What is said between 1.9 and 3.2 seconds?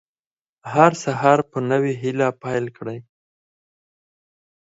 هیله پیل کړئ.